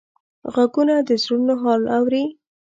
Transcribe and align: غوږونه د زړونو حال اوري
غوږونه 0.53 0.95
د 1.07 1.09
زړونو 1.23 1.53
حال 1.61 1.81
اوري 1.97 2.23